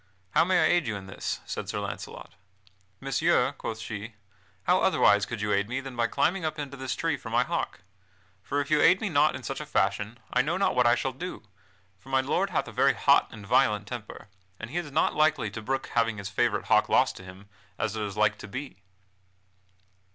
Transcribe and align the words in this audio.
"How 0.31 0.43
may 0.43 0.59
I 0.63 0.67
aid 0.67 0.87
you 0.87 0.95
in 0.95 1.05
this?" 1.05 1.41
said 1.45 1.69
Sir 1.69 1.77
Launcelot. 1.79 2.33
"Messire," 2.99 3.51
quoth 3.51 3.77
she, 3.77 4.15
"how 4.63 4.79
otherwise 4.81 5.27
could 5.27 5.41
you 5.41 5.53
aid 5.53 5.69
me 5.69 5.79
than 5.79 5.95
by 5.95 6.07
climbing 6.07 6.43
up 6.43 6.57
into 6.57 6.75
this 6.75 6.95
tree 6.95 7.17
for 7.17 7.29
my 7.29 7.43
hawk? 7.43 7.81
For 8.41 8.59
if 8.59 8.71
you 8.71 8.81
aid 8.81 8.99
me 8.99 9.09
not 9.09 9.35
in 9.35 9.43
such 9.43 9.61
a 9.61 9.65
fashion, 9.67 10.17
I 10.33 10.41
know 10.41 10.57
not 10.57 10.73
what 10.73 10.87
I 10.87 10.95
shall 10.95 11.11
do, 11.13 11.43
for 11.99 12.09
my 12.09 12.19
lord 12.21 12.49
hath 12.49 12.67
a 12.67 12.71
very 12.71 12.95
hot 12.95 13.27
and 13.31 13.45
violent 13.45 13.85
temper, 13.87 14.27
and 14.59 14.71
he 14.71 14.77
is 14.77 14.89
not 14.91 15.13
likely 15.13 15.51
to 15.51 15.61
brook 15.61 15.91
having 15.93 16.17
his 16.17 16.29
favorite 16.29 16.65
hawk 16.65 16.89
lost 16.89 17.15
to 17.17 17.23
him, 17.23 17.47
as 17.77 17.95
it 17.95 18.01
is 18.01 18.17
like 18.17 18.39
to 18.39 18.47
be." 18.47 18.81